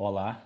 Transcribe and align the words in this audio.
Olá, 0.00 0.44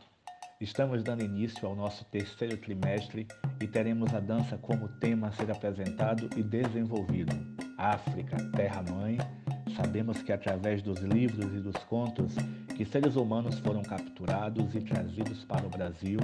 estamos 0.58 1.04
dando 1.04 1.22
início 1.22 1.68
ao 1.68 1.76
nosso 1.76 2.06
terceiro 2.06 2.56
trimestre 2.56 3.28
e 3.60 3.66
teremos 3.66 4.14
a 4.14 4.18
dança 4.18 4.56
como 4.56 4.88
tema 4.88 5.28
a 5.28 5.32
ser 5.32 5.50
apresentado 5.50 6.30
e 6.38 6.42
desenvolvido. 6.42 7.36
África, 7.76 8.34
terra-mãe, 8.56 9.18
sabemos 9.76 10.22
que 10.22 10.32
através 10.32 10.80
dos 10.80 11.00
livros 11.00 11.54
e 11.54 11.60
dos 11.60 11.76
contos 11.84 12.34
que 12.74 12.86
seres 12.86 13.14
humanos 13.14 13.58
foram 13.58 13.82
capturados 13.82 14.74
e 14.74 14.80
trazidos 14.80 15.44
para 15.44 15.66
o 15.66 15.68
Brasil 15.68 16.18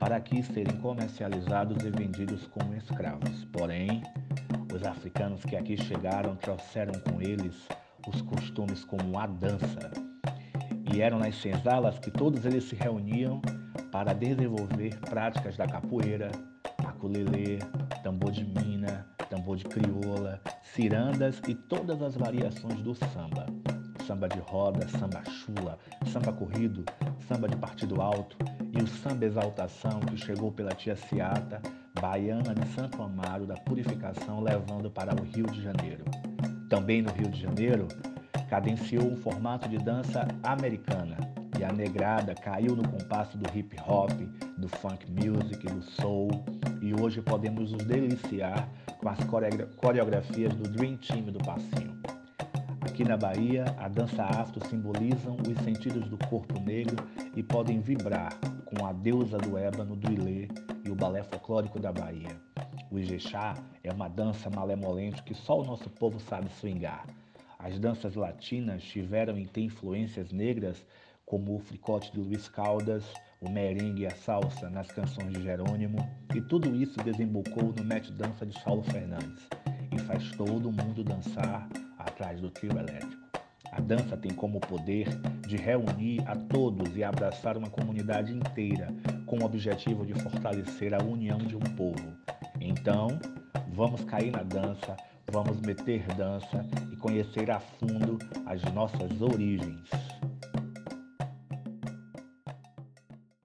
para 0.00 0.16
aqui 0.16 0.42
serem 0.42 0.78
comercializados 0.78 1.84
e 1.84 1.90
vendidos 1.90 2.46
como 2.46 2.74
escravos. 2.74 3.44
Porém, 3.52 4.02
os 4.74 4.82
africanos 4.82 5.44
que 5.44 5.56
aqui 5.56 5.76
chegaram 5.76 6.36
trouxeram 6.36 6.94
com 7.00 7.20
eles 7.20 7.68
os 8.08 8.22
costumes 8.22 8.82
como 8.82 9.18
a 9.18 9.26
dança 9.26 10.11
e 10.92 11.00
eram 11.00 11.18
nas 11.18 11.34
senzalas 11.36 11.98
que 11.98 12.10
todos 12.10 12.44
eles 12.44 12.64
se 12.64 12.76
reuniam 12.76 13.40
para 13.90 14.12
desenvolver 14.12 14.98
práticas 15.00 15.56
da 15.56 15.66
capoeira, 15.66 16.30
maculelê, 16.82 17.58
tambor 18.02 18.30
de 18.30 18.44
mina, 18.44 19.06
tambor 19.30 19.56
de 19.56 19.64
crioula, 19.64 20.40
cirandas 20.62 21.40
e 21.48 21.54
todas 21.54 22.02
as 22.02 22.14
variações 22.14 22.80
do 22.82 22.94
samba. 22.94 23.46
Samba 24.06 24.28
de 24.28 24.40
roda, 24.40 24.86
samba 24.88 25.22
chula, 25.24 25.78
samba 26.06 26.32
corrido, 26.32 26.84
samba 27.26 27.48
de 27.48 27.56
partido 27.56 28.02
alto 28.02 28.36
e 28.72 28.82
o 28.82 28.86
samba 28.86 29.24
exaltação 29.24 30.00
que 30.00 30.16
chegou 30.16 30.50
pela 30.50 30.74
tia 30.74 30.96
Ciata, 30.96 31.62
baiana 32.00 32.54
de 32.54 32.66
Santo 32.68 33.00
Amaro 33.02 33.46
da 33.46 33.54
Purificação, 33.54 34.40
levando 34.40 34.90
para 34.90 35.14
o 35.14 35.24
Rio 35.24 35.46
de 35.46 35.62
Janeiro. 35.62 36.04
Também 36.68 37.00
no 37.00 37.12
Rio 37.12 37.30
de 37.30 37.40
Janeiro, 37.40 37.86
cadenciou 38.52 39.10
um 39.10 39.16
formato 39.16 39.66
de 39.66 39.78
dança 39.78 40.28
americana 40.42 41.16
e 41.58 41.64
a 41.64 41.72
negrada 41.72 42.34
caiu 42.34 42.76
no 42.76 42.86
compasso 42.86 43.38
do 43.38 43.48
hip 43.58 43.74
hop, 43.88 44.10
do 44.58 44.68
funk 44.68 45.10
music, 45.10 45.66
do 45.66 45.80
soul 45.82 46.28
e 46.82 46.92
hoje 46.92 47.22
podemos 47.22 47.72
nos 47.72 47.82
deliciar 47.82 48.68
com 48.98 49.08
as 49.08 49.18
coreografias 49.76 50.54
do 50.54 50.68
Dream 50.68 50.98
Team 50.98 51.22
do 51.32 51.38
Passinho. 51.38 51.98
Aqui 52.82 53.04
na 53.04 53.16
Bahia, 53.16 53.64
a 53.78 53.88
dança 53.88 54.22
afro 54.22 54.60
simbolizam 54.68 55.38
os 55.48 55.64
sentidos 55.64 56.06
do 56.06 56.18
corpo 56.26 56.60
negro 56.60 57.08
e 57.34 57.42
podem 57.42 57.80
vibrar 57.80 58.34
com 58.66 58.84
a 58.84 58.92
deusa 58.92 59.38
do 59.38 59.56
ébano 59.56 59.96
do 59.96 60.12
Ilê 60.12 60.48
e 60.84 60.90
o 60.90 60.94
balé 60.94 61.22
folclórico 61.22 61.80
da 61.80 61.90
Bahia. 61.90 62.36
O 62.90 62.98
Ijexá 62.98 63.54
é 63.82 63.90
uma 63.90 64.08
dança 64.08 64.50
malemolente 64.50 65.22
que 65.22 65.34
só 65.34 65.58
o 65.58 65.64
nosso 65.64 65.88
povo 65.88 66.20
sabe 66.20 66.50
swingar. 66.60 67.06
As 67.62 67.78
danças 67.78 68.16
latinas 68.16 68.82
tiveram 68.82 69.38
e 69.38 69.46
têm 69.46 69.66
influências 69.66 70.32
negras, 70.32 70.84
como 71.24 71.54
o 71.54 71.60
fricote 71.60 72.10
de 72.10 72.18
Luiz 72.18 72.48
Caldas, 72.48 73.04
o 73.40 73.48
merengue 73.48 74.02
e 74.02 74.06
a 74.06 74.10
salsa 74.10 74.68
nas 74.68 74.90
canções 74.90 75.32
de 75.32 75.42
Jerônimo, 75.42 75.96
e 76.34 76.40
tudo 76.40 76.74
isso 76.74 77.00
desembocou 77.04 77.72
no 77.76 77.84
match 77.84 78.10
dança 78.10 78.44
de 78.44 78.60
Saulo 78.60 78.82
Fernandes 78.82 79.48
e 79.92 79.98
faz 80.00 80.30
todo 80.32 80.72
mundo 80.72 81.04
dançar 81.04 81.68
atrás 81.98 82.40
do 82.40 82.50
trio 82.50 82.72
elétrico. 82.72 83.22
A 83.70 83.80
dança 83.80 84.16
tem 84.16 84.32
como 84.32 84.60
poder 84.60 85.08
de 85.46 85.56
reunir 85.56 86.20
a 86.26 86.34
todos 86.34 86.96
e 86.96 87.04
abraçar 87.04 87.56
uma 87.56 87.70
comunidade 87.70 88.32
inteira 88.32 88.88
com 89.24 89.38
o 89.38 89.44
objetivo 89.44 90.04
de 90.04 90.14
fortalecer 90.14 90.92
a 90.92 91.02
união 91.02 91.38
de 91.38 91.56
um 91.56 91.60
povo. 91.60 92.12
Então, 92.60 93.08
vamos 93.68 94.04
cair 94.04 94.30
na 94.30 94.42
dança, 94.42 94.96
vamos 95.32 95.58
meter 95.62 96.06
dança 96.14 96.64
e 96.92 96.96
conhecer 96.96 97.50
a 97.50 97.58
fundo 97.58 98.18
as 98.44 98.62
nossas 98.74 99.20
origens. 99.22 99.88